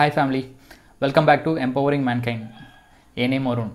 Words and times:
Hi 0.00 0.12
family 0.14 0.40
welcome 0.98 1.24
back 1.24 1.42
to 1.42 1.56
empowering 1.56 2.04
mankind 2.06 2.44
a 3.18 3.26
name 3.26 3.46
Varun 3.46 3.72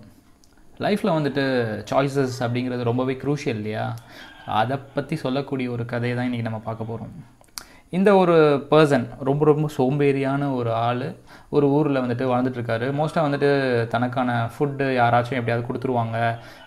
லைஃப்பில் 0.80 1.14
வந்துட்டு 1.14 1.44
choices 1.92 2.38
அப்படிங்கிறது 2.40 2.84
ரொம்பவே 2.84 3.14
க்ரூஷியல் 3.14 3.56
இல்லையா? 3.56 3.96
அதை 4.46 4.78
பற்றி 4.78 5.16
சொல்லக்கூடிய 5.16 5.72
ஒரு 5.72 5.86
கதையை 5.86 6.18
தான் 6.18 6.26
இன்றைக்கி 6.26 6.42
நம்ம 6.42 6.58
பார்க்க 6.58 6.84
போகிறோம் 6.84 7.14
இந்த 7.90 8.16
ஒரு 8.16 8.66
பர்சன் 8.72 9.10
ரொம்ப 9.20 9.46
ரொம்ப 9.46 9.70
சோம்பேறியான 9.78 10.56
ஒரு 10.56 10.74
ஆள் 10.74 11.16
ஒரு 11.50 11.70
ஊரில் 11.70 12.02
வந்துட்டு 12.02 12.24
வாழ்ந்துட்டுருக்காரு 12.24 12.92
மோஸ்ட்டாக 12.92 13.28
வந்துட்டு 13.28 13.50
தனக்கான 13.88 14.48
ஃபுட்டு 14.48 14.84
யாராச்சும் 14.98 15.38
எப்படியாவது 15.38 15.68
கொடுத்துருவாங்க 15.68 16.18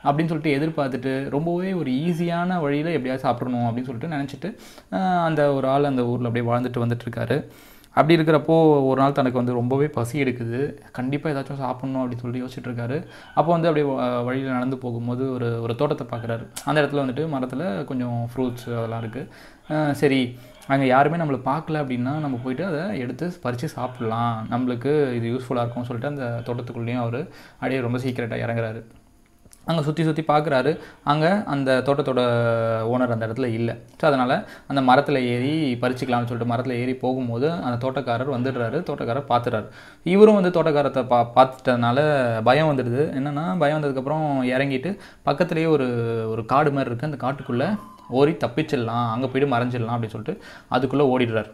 அப்படின்னு 0.04 0.28
சொல்லிட்டு 0.28 0.56
எதிர்பார்த்துட்டு 0.58 1.28
ரொம்பவே 1.28 1.72
ஒரு 1.72 1.90
ஈஸியான 1.90 2.60
வழியில் 2.60 2.92
எப்படியாவது 2.92 3.22
சாப்பிடணும் 3.22 3.66
அப்படின்னு 3.66 3.86
சொல்லிட்டு 3.86 4.14
நினச்சிட்டு 4.16 4.50
அந்த 5.24 5.52
ஒரு 5.52 5.68
ஆள் 5.68 5.84
அந்த 5.84 6.04
ஊரில் 6.04 6.26
அப்படியே 6.26 6.52
வாழ்ந்துட்டு 6.52 6.84
வந்துட்டுருக்காரு 6.84 7.38
அப்படி 7.96 8.16
இருக்கிறப்போ 8.16 8.56
ஒரு 8.88 8.98
நாள் 9.02 9.16
தனக்கு 9.18 9.40
வந்து 9.40 9.56
ரொம்பவே 9.58 9.86
பசி 9.96 10.16
எடுக்குது. 10.24 10.60
கண்டிப்பாக 10.98 11.32
ஏதாச்சும் 11.34 11.62
சாப்பிட்ணும் 11.64 12.02
அப்படின்னு 12.02 12.24
சொல்லி 12.24 12.42
யோசிச்சுட்டு 12.42 12.70
இருக்காரு 12.70 12.98
அப்போ 13.38 13.50
வந்து 13.54 13.68
அப்படியே 13.70 13.86
வழியில் 14.28 14.56
நடந்து 14.56 14.78
போகும்போது 14.84 15.24
ஒரு 15.36 15.48
ஒரு 15.64 15.74
தோட்டத்தை 15.80 16.06
பார்க்குறாரு. 16.12 16.44
அந்த 16.68 16.76
இடத்துல 16.82 17.02
வந்துட்டு 17.04 17.24
மரத்தில் 17.34 17.66
கொஞ்சம் 17.90 18.20
ஃப்ரூட்ஸ் 18.32 18.68
அதெல்லாம் 18.78 19.02
இருக்குது 19.04 19.94
சரி 20.02 20.20
அங்கே 20.72 20.86
யாருமே 20.92 21.18
நம்மளை 21.20 21.40
பார்க்கல 21.50 21.82
அப்படின்னா 21.82 22.14
நம்ம 22.24 22.38
போயிட்டு 22.44 22.64
அதை 22.70 22.80
எடுத்து 23.04 23.26
பறித்து 23.44 23.68
சாப்பிட்லாம். 23.76 24.34
நம்மளுக்கு 24.52 24.92
இது 25.18 25.26
யூஸ்ஃபுல்லாக 25.34 25.64
இருக்கும்னு 25.64 25.90
சொல்லிட்டு 25.90 26.12
அந்த 26.12 26.26
தோட்டத்துக்குள்ளேயும் 26.48 27.04
அவர் 27.04 27.20
அப்படியே 27.58 27.80
ரொம்ப 27.86 28.00
சீக்கிரட்டாக 28.04 28.44
இறங்குறாரு. 28.46 28.82
அங்கே 29.68 29.82
சுற்றி 29.86 30.02
சுற்றி 30.08 30.22
பார்க்குறாரு 30.30 30.70
அங்கே 31.12 31.30
அந்த 31.54 31.70
தோட்டத்தோட 31.86 32.20
ஓனர் 32.92 33.14
அந்த 33.14 33.24
இடத்துல 33.28 33.48
இல்லை. 33.58 33.74
ஸோ 34.00 34.04
அதனால் 34.10 34.34
அந்த 34.70 34.80
மரத்தில் 34.88 35.20
ஏறி 35.32 35.52
பறிச்சிக்கலாம்னு 35.82 36.28
சொல்லிட்டு 36.30 36.52
மரத்தில் 36.52 36.78
ஏறி 36.82 36.94
போகும்போது 37.04 37.48
அந்த 37.66 37.76
தோட்டக்காரர் 37.84 38.34
வந்துடுறாரு. 38.36 38.80
தோட்டக்காரர் 38.88 39.28
பார்த்துறாரு 39.32 39.68
இவரும் 40.14 40.38
வந்து 40.38 40.54
தோட்டக்காரத்தை 40.56 41.04
பா 41.12 41.20
பார்த்துட்டதுனால 41.36 41.98
பயம் 42.48 42.70
வந்துடுது. 42.72 43.04
என்னென்னா 43.20 43.46
பயம் 43.62 43.78
வந்ததுக்கப்புறம் 43.78 44.26
இறங்கிட்டு 44.54 44.92
பக்கத்துலேயே 45.30 45.68
ஒரு 45.76 45.88
ஒரு 46.32 46.44
காடு 46.54 46.72
மாதிரி 46.76 46.90
இருக்குது 46.90 47.10
அந்த 47.12 47.20
காட்டுக்குள்ளே 47.26 47.70
ஓடி 48.18 48.34
தப்பிச்சிடலாம். 48.44 49.08
அங்கே 49.14 49.30
போயிட்டு 49.30 49.54
மறைஞ்சிடலாம் 49.54 49.96
அப்படின்னு 49.96 50.16
சொல்லிட்டு 50.16 50.36
அதுக்குள்ளே 50.76 51.06
ஓடிடுறாரு. 51.14 51.50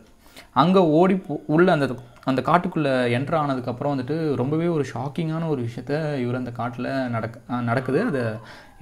அங்கே 0.63 0.81
ஓடி 0.99 1.17
போ 1.27 1.35
உள்ள 1.55 1.69
அந்த 1.77 1.87
அந்த 2.31 2.41
காட்டுக்குள்ளே 2.49 2.93
என்ட்ரு 3.17 3.37
ஆனதுக்கப்புறம் 3.41 3.93
வந்துட்டு 3.93 4.15
ரொம்பவே 4.41 4.69
ஒரு 4.75 4.85
ஷாக்கிங்கான 4.93 5.49
ஒரு 5.55 5.61
விஷயத்த 5.67 5.95
இவர் 6.23 6.39
அந்த 6.41 6.53
காட்டில் 6.59 6.89
நடக்க 7.15 7.61
நடக்குது. 7.69 7.99
அதை 8.11 8.23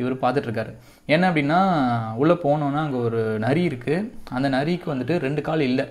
இவர் 0.00 0.14
பார்த்துட்ருக்காரு. 0.22 0.72
என்ன 1.14 1.24
அப்படின்னா 1.30 1.58
உள்ளே 2.22 2.36
போனோன்னா 2.44 2.82
அங்கே 2.86 3.00
ஒரு 3.06 3.22
நரி 3.46 3.62
இருக்குது 3.70 4.04
அந்த 4.36 4.48
நரிக்கு 4.56 4.88
வந்துட்டு 4.92 5.16
ரெண்டு 5.26 5.42
கால் 5.48 5.64
இல்லை. 5.70 5.86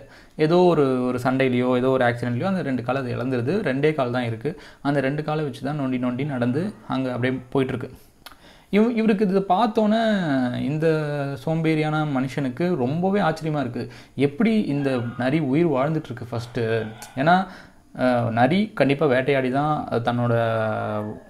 ஏதோ 0.46 0.60
ஒரு 0.72 0.86
ஒரு 1.10 1.20
சண்டையிலையோ 1.26 1.72
ஏதோ 1.82 1.92
ஒரு 1.98 2.06
ஆக்சிடென்ட்லையோ 2.10 2.52
அந்த 2.52 2.64
ரெண்டு 2.70 2.86
கால் 2.88 3.02
அது 3.02 3.16
இழந்துருது. 3.18 3.56
ரெண்டே 3.70 3.92
கால் 4.00 4.16
தான் 4.18 4.30
இருக்குது 4.30 4.58
அந்த 4.90 5.02
ரெண்டு 5.08 5.24
காலை 5.30 5.44
வச்சு 5.48 5.68
தான் 5.70 5.82
நொண்டி 5.84 6.00
நொண்டி 6.06 6.26
நடந்து 6.36 6.64
அங்கே 6.96 7.12
அப்படியே 7.16 7.36
போயிட்டுருக்கு 7.56 7.90
இவ் 8.76 8.94
இவருக்கு 9.00 9.26
இது 9.28 9.42
பார்த்தோன்னே 9.56 10.02
இந்த 10.70 10.88
சோம்பேறியான 11.44 11.98
மனுஷனுக்கு 12.18 12.66
ரொம்பவே 12.84 13.20
ஆச்சரியமாக 13.30 13.64
இருக்குது 13.66 13.92
எப்படி 14.28 14.54
இந்த 14.76 14.90
நரி 15.24 15.40
உயிர் 15.52 15.74
வாழ்ந்துட்டுருக்கு 15.76 16.30
ஃபஸ்ட்டு 16.30 16.64
ஏன்னா 17.22 17.36
நரி 18.38 18.60
கண்டிப்பாக 18.80 19.12
வேட்டையாடி 19.14 19.50
தான் 19.58 19.72
அது 19.88 20.06
தன்னோட 20.08 20.34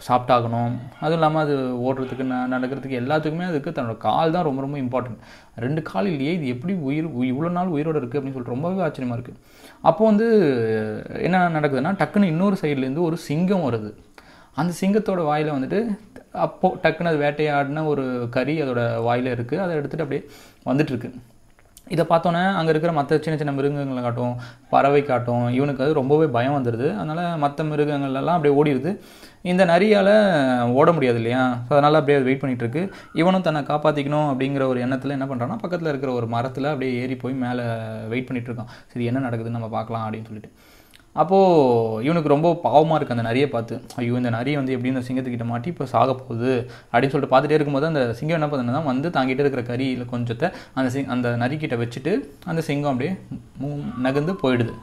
சாப்பிட்டாகணும். 0.08 0.74
அதுவும் 1.04 1.18
இல்லாமல் 1.20 1.44
அது 1.46 1.56
ஓடுறதுக்கு 1.86 2.26
ந 2.32 2.36
நடக்கிறதுக்கு 2.54 3.00
எல்லாத்துக்குமே 3.00 3.48
அதுக்கு 3.52 3.72
தன்னோட 3.78 3.96
கால் 4.06 4.36
தான் 4.36 4.46
ரொம்ப 4.48 4.62
ரொம்ப 4.66 4.78
இம்பார்ட்டன்ட் 4.84 5.24
ரெண்டு 5.66 5.84
கால் 5.90 6.12
இல்லையே 6.12 6.36
இது 6.38 6.54
எப்படி 6.56 6.76
உயிர் 6.90 7.10
இவ்வளோ 7.32 7.52
நாள் 7.58 7.74
உயிரோடு 7.76 8.00
இருக்குது 8.02 8.20
அப்படின்னு 8.20 8.38
சொல்லிட்டு 8.38 8.56
ரொம்பவே 8.56 8.86
ஆச்சரியமாக 8.90 9.18
இருக்குது 9.20 9.40
அப்போது 9.90 10.10
வந்து 10.12 10.28
என்ன 11.28 11.44
நடக்குதுன்னா 11.58 11.98
டக்குன்னு 12.04 12.32
இன்னொரு 12.36 12.58
சைட்லேருந்து 12.64 13.08
ஒரு 13.10 13.20
சிங்கம் 13.28 13.68
வருது. 13.68 13.92
அந்த 14.58 14.72
சிங்கத்தோட 14.82 15.22
வாயில் 15.32 15.56
வந்துட்டு 15.56 15.82
அப்போது 16.46 16.80
டக்குன்னு 16.84 17.12
அது 17.12 17.24
வேட்டையாடின 17.26 17.86
ஒரு 17.92 18.04
கறி 18.36 18.56
அதோட 18.64 18.82
வாயில் 19.08 19.34
இருக்குது 19.36 19.62
அதை 19.64 19.74
எடுத்துகிட்டு 19.80 20.06
அப்படியே 20.06 20.24
வந்துட்டுருக்கு. 20.70 21.10
இதை 21.94 22.04
பார்த்தோன்னே 22.10 22.42
அங்கே 22.58 22.72
இருக்கிற 22.72 22.92
மற்ற 22.98 23.18
சின்ன 23.24 23.38
சின்ன 23.40 23.54
மிருகங்களை 23.56 24.02
காட்டும் 24.04 24.36
பறவை 24.74 25.02
காட்டும் 25.04 25.46
இவனுக்கு 25.58 25.84
அது 25.86 25.94
ரொம்பவே 26.00 26.28
பயம் 26.36 26.56
வந்துடுது 26.58 26.88
அதனால் 27.00 27.40
மற்ற 27.44 27.64
மிருகங்கள்லாம் 27.72 28.38
அப்படியே 28.38 28.54
ஓடிடுது 28.60 28.92
இந்த 29.52 29.64
நரியால் 29.72 30.12
ஓட 30.80 30.90
முடியாது 30.98 31.20
இல்லையா? 31.22 31.44
ஸோ 31.66 31.72
அதனால் 31.76 32.00
அப்படியே 32.00 32.18
வெயிட் 32.28 32.42
பண்ணிட்டு 32.42 32.66
இருக்கு 32.66 32.84
இவனும் 33.22 33.46
தன்னை 33.48 33.62
காப்பாற்றிக்கணும் 33.72 34.30
அப்படிங்கிற 34.32 34.66
ஒரு 34.74 34.80
எண்ணத்தில் 34.86 35.16
என்ன 35.18 35.28
பண்ணுறான்னா 35.32 35.58
பக்கத்தில் 35.64 35.92
இருக்கிற 35.92 36.14
ஒரு 36.20 36.30
மரத்தில் 36.36 36.72
அப்படியே 36.74 36.94
ஏறி 37.02 37.18
போய் 37.24 37.42
மேலே 37.46 37.66
வெயிட் 38.14 38.30
பண்ணிகிட்ருக்கான் 38.30 38.70
இருக்கான் 38.72 38.92
சரி 38.94 39.10
என்ன 39.12 39.24
நடக்குதுன்னு 39.28 39.60
நம்ம 39.60 39.72
பார்க்கலாம் 39.78 40.06
அப்படின்னு 40.06 40.30
சொல்லிட்டு. 40.32 40.52
அப்போது 41.16 42.04
இவனுக்கு 42.08 42.34
ரொம்ப 42.34 42.50
பாவமாக 42.66 42.98
இருக்குது 42.98 43.16
அந்த 43.18 43.26
நரியை 43.30 43.48
பார்த்து. 43.56 43.76
ஐயோ 44.02 44.14
இந்த 44.20 44.30
நரி 44.36 44.52
வந்து 44.60 44.74
எப்படி 44.76 44.92
இந்த 44.94 45.04
சிங்கத்துக்கிட்ட 45.08 45.48
மாட்டி 45.50 45.68
இப்போ 45.74 45.86
சாக 45.94 46.14
போகுது 46.20 46.52
அப்படின்னு 46.92 47.14
சொல்லிட்டு 47.14 47.34
பார்த்துட்டே 47.34 47.58
இருக்கும்போது 47.58 47.90
அந்த 47.92 48.04
சிங்கம் 48.20 48.38
என்ன 48.40 48.50
பண்ணுதுன்னா 48.52 48.84
வந்து 48.92 49.10
தாங்கிட்டே 49.18 49.44
இருக்கிற 49.46 49.64
கறியில் 49.72 50.06
கொஞ்சத்தை 50.14 50.50
அந்த 50.78 50.88
சிங் 50.96 51.12
அந்த 51.16 51.36
நரிக்கிட்ட 51.44 51.78
வச்சுட்டு 51.84 52.14
அந்த 52.52 52.64
சிங்கம் 52.70 52.94
அப்படியே 52.94 53.14
நகர்ந்து 54.08 54.36
போயிடுது. 54.44 54.76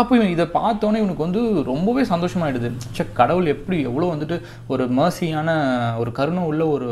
அப்போ 0.00 0.12
இவன் 0.18 0.32
இதை 0.32 0.44
பார்த்தோன்னே 0.54 1.00
இவனுக்கு 1.00 1.24
வந்து 1.24 1.40
ரொம்பவே 1.68 2.02
சந்தோஷமாயிடுது. 2.10 2.68
சே 2.96 3.02
கடவுள் 3.18 3.50
எப்படி 3.52 3.76
எவ்வளோ 3.88 4.06
வந்துட்டு 4.12 4.36
ஒரு 4.72 4.84
மர்சியான 4.98 5.50
ஒரு 6.00 6.10
கருணை 6.12 6.42
உள்ள 6.50 6.62
ஒரு 6.66 6.88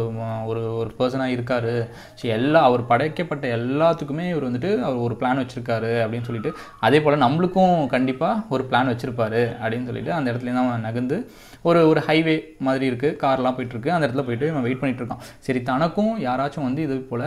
ஒரு 0.50 0.60
ஒரு 0.80 0.90
பர்சனாக 0.98 1.34
இருக்காரு. 1.36 1.72
சரி 2.18 2.32
எல்லா 2.36 2.60
அவர் 2.68 2.82
படைக்கப்பட்ட 2.90 3.46
எல்லாத்துக்குமே 3.58 4.26
இவர் 4.32 4.46
வந்துட்டு 4.48 4.70
அவர் 4.86 5.04
ஒரு 5.06 5.16
பிளான் 5.20 5.40
வச்சுருக்காரு 5.42 5.92
அப்படின்னு 6.04 6.28
சொல்லிட்டு 6.28 6.52
அதே 6.88 7.00
போல் 7.00 7.24
நம்மளுக்கும் 7.26 7.74
கண்டிப்பாக 7.86 8.54
ஒரு 8.56 8.64
பிளான் 8.70 8.92
வச்சுருப்பாரு 8.92 9.42
அப்படின்னு 9.62 9.88
சொல்லிட்டு 9.90 10.12
அந்த 10.19 10.26
இடத்துலேருந்து 10.32 10.64
அவன் 10.64 10.86
நகர்ந்து 10.88 11.19
ஒரு 11.62 11.82
ஒரு 11.88 12.02
ஹைவே 12.08 12.36
மாதிரி 12.69 12.86
இருக்குது 12.90 13.19
கார்லாம் 13.24 13.56
போயிட்டுருக்கு 13.58 13.94
அந்த 13.96 14.06
இடத்துல 14.06 14.24
போயிட்டு 14.28 14.52
இவன் 14.52 14.66
வெயிட் 14.66 14.82
பண்ணிகிட்ருக்கான் 14.82 15.24
சரி 15.38 15.62
தனக்கும் 15.62 16.14
யாராச்சும் 16.28 16.69
வந்து 16.69 16.82
இது 16.82 16.96
போல் 17.10 17.26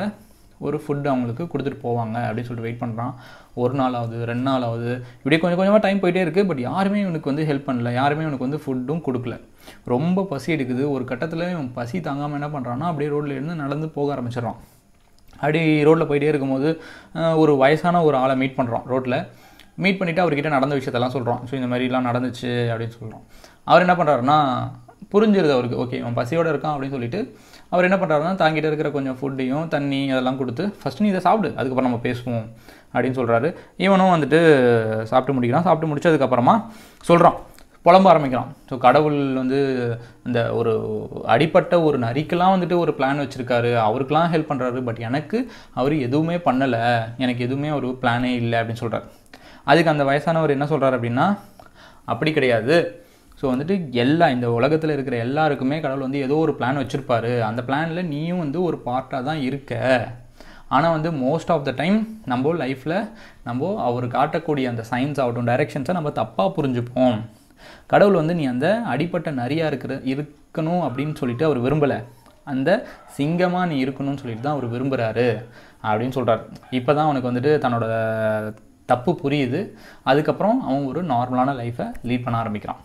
ஒரு 0.65 0.77
ஃபுட் 0.83 1.07
அவங்களுக்கு 1.11 1.43
கொடுத்துட்டு 1.51 1.79
போவாங்க 1.85 2.17
அப்படின்னு 2.27 2.47
சொல்லிட்டு 2.47 2.67
வெயிட் 2.67 2.81
பண்ணுறான் 2.83 3.13
ஒரு 3.63 3.73
நாள் 3.79 3.97
ஆகுது 3.99 4.19
ரெண்டு 4.29 4.45
நாள் 4.49 4.65
ஆகுது 4.67 4.91
இப்படியே 5.19 5.39
கொஞ்சம் 5.41 5.59
கொஞ்சமாக 5.59 5.81
டைம் 5.85 6.01
போயிட்டே 6.03 6.23
இருக்குது 6.25 6.47
பட் 6.49 6.61
யாருமே 6.67 6.99
இவனுக்கு 7.05 7.31
வந்து 7.31 7.47
ஹெல்ப் 7.49 7.67
பண்ணல. 7.69 7.91
யாருமே 7.99 8.23
இவனுக்கு 8.25 8.47
வந்து 8.47 8.61
ஃபுட்டும் 8.65 9.03
கொடுக்கல. 9.07 9.37
ரொம்ப 9.93 10.25
பசி 10.31 10.49
எடுக்குது. 10.55 10.83
ஒரு 10.95 11.03
கட்டத்தில் 11.11 11.43
இவன் 11.55 11.71
பசி 11.79 11.99
தாங்காமல் 12.07 12.39
என்ன 12.39 12.49
பண்ணுறான்னா 12.55 12.87
அப்படியே 12.91 13.11
ரோட்டில் 13.15 13.37
இருந்து 13.37 13.55
நடந்து 13.63 13.89
போக 13.97 14.15
ஆரம்பிச்சிடுறான். 14.15 14.59
அப்படி 15.41 15.61
ரோட்டில் 15.87 16.09
போயிட்டே 16.09 16.31
இருக்கும்போது 16.31 16.69
ஒரு 17.43 17.53
வயசான 17.63 18.01
ஒரு 18.09 18.17
ஆளை 18.23 18.35
மீட் 18.41 18.57
பண்ணுறான் 18.59 18.85
ரோட்டில் 18.93 19.17
மீட் 19.83 19.97
பண்ணிவிட்டு 19.99 20.23
அவர்கிட்ட 20.23 20.49
நடந்த 20.57 20.75
விஷயத்தெல்லாம் 20.79 21.15
சொல்கிறான் 21.15 21.41
ஸோ 21.47 21.53
இந்த 21.59 21.67
மாதிரிலாம் 21.71 22.07
நடந்துச்சு 22.09 22.51
அப்படின்னு 22.71 22.95
சொல்கிறோம் 22.99 23.23
அவர் 23.71 23.85
என்ன 23.85 23.95
பண்ணுறாருன்னா 23.99 24.37
புரிஞ்சிருது 25.13 25.53
அவருக்கு. 25.55 25.79
ஓகே 25.83 25.97
அவன் 26.03 26.17
பசியோடு 26.19 26.51
இருக்கான் 26.53 26.73
அப்படின்னு 26.73 26.95
சொல்லிட்டு 26.97 27.19
அவர் 27.75 27.87
என்ன 27.89 27.99
பண்ணுறாருன்னா 28.01 28.35
தாங்கிட்ட 28.43 28.69
இருக்கிற 28.71 28.91
கொஞ்சம் 28.97 29.17
ஃபுட்டையும் 29.21 29.65
தண்ணி 29.75 30.01
அதெல்லாம் 30.13 30.39
கொடுத்து 30.43 30.65
ஃபஸ்ட் 30.81 31.03
நீ 31.05 31.09
இதை 31.13 31.23
சாப்பிடு 31.27 31.49
அதுக்கப்புறம் 31.57 31.89
நம்ம 31.89 32.03
பேசுவோம் 32.07 32.45
அப்படின்னு 32.93 33.17
சொல்கிறாரு 33.19 33.47
இவனும் 33.85 34.13
வந்துட்டு 34.13 34.39
சாப்பிட்டு 35.11 35.35
முடிக்கிறான். 35.37 35.67
சாப்பிட்டு 35.67 35.89
முடிச்சதுக்கப்புறமா 35.91 36.55
சொல்கிறான் 37.09 37.37
புலம்ப 37.85 38.07
ஆரம்பிக்கிறான். 38.11 38.51
ஸோ 38.69 38.75
கடவுள் 38.85 39.17
வந்து 39.39 39.57
இந்த 40.27 40.39
ஒரு 40.59 40.71
அடிப்பட்ட 41.33 41.73
ஒரு 41.87 41.97
நரிக்கெல்லாம் 42.05 42.53
வந்துட்டு 42.53 42.77
ஒரு 42.83 42.91
பிளான் 42.99 43.21
வச்சுருக்காரு. 43.23 43.71
அவருக்கெலாம் 43.87 44.31
ஹெல்ப் 44.33 44.49
பண்ணுறாரு 44.51 44.79
பட் 44.87 45.01
எனக்கு 45.07 45.39
அவர் 45.79 45.95
எதுவுமே 46.07 46.37
பண்ணலை. 46.47 46.83
எனக்கு 47.23 47.43
எதுவுமே 47.47 47.71
ஒரு 47.79 47.89
பிளானே 48.03 48.31
இல்லை 48.41 48.57
அப்படின்னு 48.61 48.83
சொல்கிறார் 48.83 49.05
அதுக்கு 49.71 49.93
அந்த 49.93 50.05
வயசானவர் 50.11 50.55
என்ன 50.55 50.67
சொல்கிறார் 50.71 50.97
அப்படின்னா 50.99 51.27
அப்படி 52.13 52.31
கிடையாது. 52.37 52.77
ஸோ 53.39 53.45
வந்துட்டு 53.51 53.75
எல்லா 54.03 54.25
இந்த 54.35 54.47
உலகத்தில் 54.57 54.93
இருக்கிற 54.95 55.15
எல்லாருக்குமே 55.27 55.77
கடவுள் 55.85 56.05
வந்து 56.07 56.21
ஏதோ 56.25 56.35
ஒரு 56.43 56.53
பிளான் 56.59 56.81
வச்சுருப்பாரு. 56.81 57.31
அந்த 57.49 57.61
பிளானில் 57.69 58.09
நீயும் 58.13 58.43
வந்து 58.43 58.59
ஒரு 58.67 58.77
பார்ட்டாக 58.87 59.21
தான் 59.29 59.41
இருக்க. 59.47 59.73
ஆனால் 60.75 60.93
வந்து 60.97 61.09
மோஸ்ட் 61.23 61.51
ஆஃப் 61.53 61.65
த 61.67 61.71
டைம் 61.81 61.97
நம்ம 62.31 62.53
லைஃப்பில் 62.61 62.95
நம்ம 63.47 63.71
அவர் 63.87 64.05
காட்டக்கூடிய 64.15 64.71
அந்த 64.71 64.83
சயின்ஸ் 64.91 65.19
ஆகட்டும் 65.23 65.49
டைரெக்ஷன்ஸை 65.51 65.95
நம்ம 65.97 66.11
தப்பாக 66.21 66.49
புரிஞ்சுப்போம். 66.57 67.17
கடவுள் 67.91 68.19
வந்து 68.21 68.35
நீ 68.39 68.45
அந்த 68.53 68.67
அடிப்பட்ட 68.93 69.29
நரியாக 69.41 69.71
இருக்கிற 69.71 69.93
இருக்கணும் 70.13 70.83
அப்படின்னு 70.87 71.15
சொல்லிட்டு 71.21 71.47
அவர் 71.49 71.59
விரும்பலை. 71.65 71.99
அந்த 72.53 72.69
சிங்கமாக 73.17 73.69
நீ 73.71 73.77
இருக்கணும்னு 73.85 74.21
சொல்லிட்டு 74.23 74.45
தான் 74.47 74.55
அவர் 74.55 74.73
விரும்புகிறாரு 74.73 75.29
அப்படின்னு 75.87 76.17
சொல்கிறார் 76.17 76.43
இப்போ 76.79 76.91
தான் 76.97 77.07
அவனுக்கு 77.07 77.29
வந்துட்டு 77.31 77.53
தன்னோட 77.63 77.85
தப்பு 78.91 79.11
புரியுது. 79.21 79.61
அதுக்கப்புறம் 80.09 80.59
அவன் 80.67 80.89
ஒரு 80.91 81.01
நார்மலான 81.13 81.55
லைஃப்பை 81.61 81.87
லீட் 82.09 82.25
பண்ண 82.27 82.37
ஆரம்பிக்கிறான். 82.43 82.81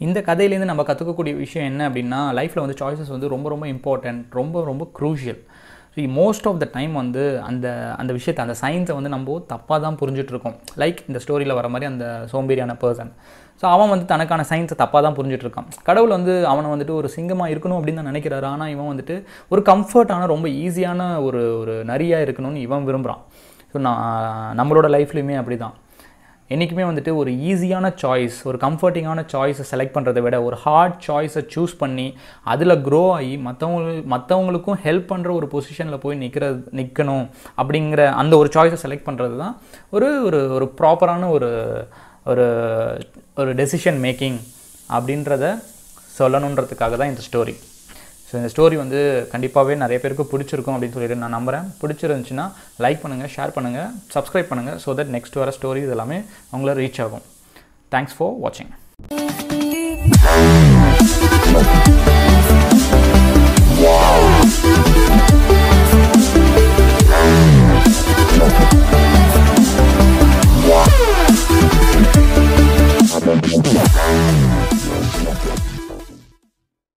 இந்த 0.00 0.18
கதையிலேருந்து 0.20 0.70
நம்ம 0.70 0.82
கற்றுக்கக்கூடிய 0.82 1.34
விஷயம் 1.36 1.68
என்ன 1.70 1.88
அப்படின்னா 1.88 2.20
லைஃப்பில் 2.38 2.62
வந்து 2.64 2.78
சாய்ஸஸ் 2.78 3.12
வந்து 3.14 3.28
ரொம்ப 3.28 3.48
ரொம்ப 3.48 3.66
இம்பார்ட்டன்ட் 3.66 4.22
ரொம்ப 4.32 4.64
ரொம்ப 4.64 4.84
crucial 4.98 5.40
so 5.94 6.02
most 6.16 6.46
of 6.46 6.60
the 6.62 6.66
time 6.74 6.92
வந்து 6.92 7.22
அந்த 7.48 7.66
அந்த 7.98 8.12
விஷயத்தை 8.12 8.42
அந்த 8.44 8.54
சயின்ஸை 8.60 8.94
வந்து 8.98 9.12
நம்ம 9.14 9.38
தப்பாக 9.52 9.78
தான் 9.80 9.98
புரிஞ்சுட்டு 10.00 10.32
இருக்கோம் 10.34 10.56
லைக் 10.78 11.00
இந்த 11.08 11.18
ஸ்டோரியில் 11.24 11.56
வர 11.58 11.68
மாதிரி 11.68 11.88
அந்த 11.92 12.06
சோம்பேறியான 12.32 12.76
பர்சன் 12.82 13.10
ஸோ 13.62 13.66
அவன் 13.74 13.88
வந்து 13.88 14.06
தனக்கான 14.12 14.44
சயின்ஸை 14.50 14.76
தப்பாக 14.82 15.00
தான் 15.06 15.16
புரிஞ்சிட்ருக்கான். 15.18 15.66
கடவுள் 15.88 16.14
வந்து 16.16 16.34
அவனை 16.46 16.68
வந்துட்டு 16.70 16.94
ஒரு 16.94 17.08
சிங்கமாக 17.08 17.52
இருக்கணும் 17.54 17.78
அப்படின்னு 17.78 18.00
தான் 18.00 18.10
நினைக்கிறாரு. 18.12 18.46
ஆனால் 18.52 18.70
இவன் 18.74 18.90
வந்துட்டு 18.92 19.16
ஒரு 19.48 19.62
கம்ஃபர்ட்டான 19.62 20.26
ரொம்ப 20.26 20.48
ஈஸியான 20.64 21.00
ஒரு 21.22 21.42
ஒரு 21.60 21.74
நரியாக 21.84 22.26
இருக்கணும்னு 22.26 22.64
இவன் 22.66 22.86
விரும்புகிறான் 22.88 23.22
ஸோ 23.72 23.78
நான் 23.78 24.56
நம்மளோட 24.60 24.86
லைஃப்லையுமே 24.96 25.36
அப்படி 25.40 25.56
தான் 25.56 25.74
என்றைக்குமே 26.50 26.84
வந்துட்டு 26.84 27.12
ஒரு 27.14 27.30
ஈஸியான 27.46 27.92
சாய்ஸ் 28.02 28.38
ஒரு 28.44 28.58
கம்ஃபர்டிங்கான 28.58 29.24
சாய்ஸை 29.32 29.64
செலக்ட் 29.70 29.94
பண்ணுறதை 29.94 30.22
விட 30.22 30.36
ஒரு 30.42 30.56
ஹார்ட் 30.56 30.96
சாய்ஸை 31.06 31.42
சூஸ் 31.54 31.74
பண்ணி 31.76 32.06
அதில் 32.44 32.76
க்ரோ 32.82 33.02
ஆகி 33.12 33.34
மற்றவங்க 33.38 33.92
மற்றவங்களுக்கும் 34.08 34.80
ஹெல்ப் 34.84 35.10
பண்ணுற 35.12 35.32
ஒரு 35.32 35.48
பொசிஷனில் 35.52 35.98
போய் 35.98 36.16
நிற்கிறது 36.16 36.60
நிற்கணும் 36.72 37.26
அப்படிங்கிற 37.58 38.04
அந்த 38.14 38.36
ஒரு 38.36 38.50
சாய்ஸை 38.54 38.80
செலக்ட் 38.82 39.08
பண்ணுறது 39.08 39.36
தான் 39.38 39.54
ஒரு 39.90 40.10
ஒரு 40.24 40.40
ஒரு 40.50 40.68
ப்ராப்பரான 40.80 41.30
ஒரு 41.30 41.50
ஒரு 42.26 42.46
ஒரு 43.36 43.52
டெசிஷன் 43.54 44.00
மேக்கிங் 44.02 44.40
அப்படின்றத 44.90 45.44
சொல்லணுன்றதுக்காக 46.18 46.96
தான் 46.96 47.08
இந்த 47.08 47.22
ஸ்டோரி 47.22 47.54
ஸோ 48.30 48.36
இந்த 48.38 48.48
ஸ்டோரி 48.52 48.76
வந்து 48.76 48.98
கண்டிப்பாகவே 49.32 49.74
நிறைய 49.82 49.98
பேருக்கு 50.02 50.30
பிடிச்சிருக்கும் 50.32 50.74
அப்படின்னு 50.74 50.96
சொல்லிட்டு 50.96 51.20
நான் 51.22 51.36
நம்புகிறேன் 51.38 51.66
பிடிச்சிருந்துச்சுன்னா 51.80 52.46
லைக் 52.84 53.02
பண்ணுங்கள் 53.04 53.32
ஷேர் 53.36 53.54
பண்ணுங்கள் 53.56 53.90
சப்ஸ்கிரைப் 54.14 54.50
பண்ணுங்கள் 54.52 54.78
ஸோ 54.84 54.94
தட் 55.00 55.12
நெக்ஸ்ட் 55.16 55.40
வர 55.42 55.52
ஸ்டோரி 55.58 55.82
இது 55.86 55.96
எல்லாமே 55.96 56.18
உங்களை 56.50 56.74
ரீச் 56.82 57.02
ஆகும். 57.06 57.26
தேங்க்ஸ் 57.92 58.16
ஃபார் 58.18 58.34
வாட்சிங் 58.44 58.72